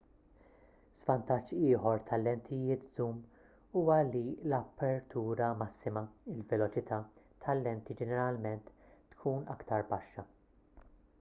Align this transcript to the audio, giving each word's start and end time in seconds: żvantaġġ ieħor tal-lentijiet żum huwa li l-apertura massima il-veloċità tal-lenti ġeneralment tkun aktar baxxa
żvantaġġ 0.99 1.51
ieħor 1.65 1.99
tal-lentijiet 2.11 2.87
żum 2.95 3.19
huwa 3.81 3.97
li 4.07 4.21
l-apertura 4.31 5.49
massima 5.59 6.03
il-veloċità 6.37 6.99
tal-lenti 7.45 7.97
ġeneralment 8.01 8.75
tkun 9.17 9.45
aktar 9.57 9.89
baxxa 9.93 10.25